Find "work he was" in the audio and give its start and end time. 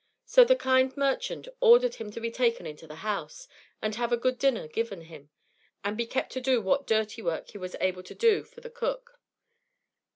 7.21-7.75